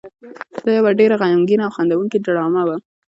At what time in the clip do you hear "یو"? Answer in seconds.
0.77-0.87